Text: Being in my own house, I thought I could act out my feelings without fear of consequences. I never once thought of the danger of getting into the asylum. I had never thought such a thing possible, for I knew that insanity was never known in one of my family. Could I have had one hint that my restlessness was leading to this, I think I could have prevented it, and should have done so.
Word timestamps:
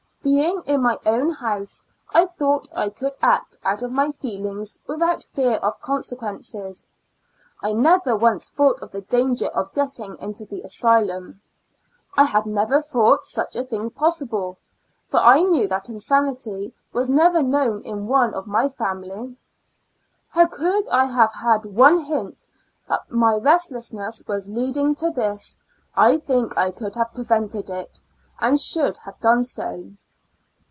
Being 0.23 0.61
in 0.67 0.83
my 0.83 0.99
own 1.03 1.31
house, 1.31 1.83
I 2.13 2.27
thought 2.27 2.67
I 2.75 2.91
could 2.91 3.13
act 3.23 3.57
out 3.63 3.81
my 3.91 4.11
feelings 4.11 4.77
without 4.85 5.23
fear 5.23 5.53
of 5.55 5.81
consequences. 5.81 6.87
I 7.63 7.73
never 7.73 8.15
once 8.15 8.47
thought 8.51 8.83
of 8.83 8.91
the 8.91 9.01
danger 9.01 9.47
of 9.47 9.73
getting 9.73 10.15
into 10.19 10.45
the 10.45 10.61
asylum. 10.61 11.41
I 12.15 12.25
had 12.25 12.45
never 12.45 12.83
thought 12.83 13.25
such 13.25 13.55
a 13.55 13.63
thing 13.63 13.89
possible, 13.89 14.59
for 15.07 15.19
I 15.19 15.41
knew 15.41 15.67
that 15.69 15.89
insanity 15.89 16.75
was 16.93 17.09
never 17.09 17.41
known 17.41 17.81
in 17.81 18.05
one 18.05 18.35
of 18.35 18.45
my 18.45 18.69
family. 18.69 19.35
Could 20.35 20.87
I 20.89 21.05
have 21.05 21.33
had 21.33 21.65
one 21.65 21.97
hint 21.97 22.45
that 22.87 23.11
my 23.11 23.37
restlessness 23.37 24.21
was 24.27 24.47
leading 24.47 24.93
to 24.95 25.09
this, 25.09 25.57
I 25.95 26.19
think 26.19 26.55
I 26.59 26.69
could 26.69 26.93
have 26.93 27.11
prevented 27.11 27.71
it, 27.71 27.99
and 28.39 28.59
should 28.59 28.97
have 28.99 29.19
done 29.19 29.43
so. 29.45 29.89